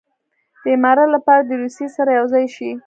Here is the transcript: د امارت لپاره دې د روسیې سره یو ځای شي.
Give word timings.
د 0.61 0.63
امارت 0.75 1.07
لپاره 1.15 1.41
دې 1.43 1.47
د 1.57 1.59
روسیې 1.61 1.87
سره 1.97 2.09
یو 2.17 2.25
ځای 2.33 2.45
شي. 2.55 2.69